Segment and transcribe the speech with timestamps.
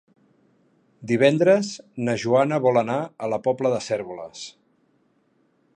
[1.11, 1.69] Divendres
[2.07, 4.45] na Joana vol anar a la Pobla de Cérvoles.